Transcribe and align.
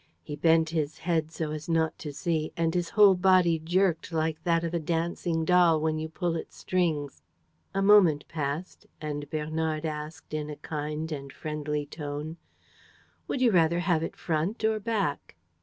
He 0.23 0.35
bent 0.35 0.69
his 0.69 0.97
head 0.97 1.29
so 1.31 1.51
as 1.51 1.69
not 1.69 1.95
to 1.99 2.11
see; 2.11 2.51
and 2.57 2.73
his 2.73 2.89
whole 2.89 3.13
body 3.13 3.59
jerked 3.59 4.11
like 4.11 4.41
that 4.45 4.63
of 4.63 4.73
a 4.73 4.79
dancing 4.79 5.45
doll 5.45 5.79
when 5.79 5.99
you 5.99 6.09
pull 6.09 6.35
its 6.35 6.57
strings. 6.57 7.21
A 7.75 7.83
moment 7.83 8.27
passed; 8.27 8.87
and 8.99 9.29
Bernard 9.29 9.85
asked, 9.85 10.33
in 10.33 10.49
a 10.49 10.55
kind 10.55 11.11
and 11.11 11.31
friendly 11.31 11.85
tone: 11.85 12.37
"Would 13.27 13.41
you 13.43 13.51
rather 13.51 13.81
have 13.81 14.01
it 14.01 14.15
front 14.15 14.63
or 14.63 14.79
back?" 14.79 15.35